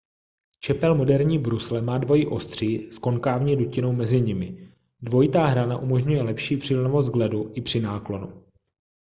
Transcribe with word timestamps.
čepel 0.59 0.95
moderní 0.95 1.39
brusle 1.39 1.81
má 1.81 1.97
dvojí 1.97 2.27
ostří 2.27 2.91
s 2.91 2.97
konkávní 2.97 3.55
dutinou 3.57 3.93
mezi 3.93 4.21
nimi 4.21 4.69
dvojitá 5.01 5.45
hrana 5.45 5.77
umožňuje 5.77 6.23
lepší 6.23 6.57
přilnavost 6.57 7.11
k 7.11 7.15
ledu 7.15 7.51
i 7.55 7.61
při 7.61 7.79
náklonu 7.79 8.45